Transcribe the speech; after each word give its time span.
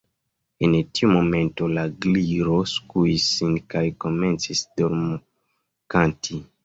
En 0.67 0.71
tiu 0.99 1.09
momento 1.17 1.67
la 1.73 1.83
Gliro 2.05 2.57
skuis 2.71 3.27
sin 3.35 3.53
kaj 3.75 3.85
komencis 4.07 4.65
dormkanti. 4.83 6.41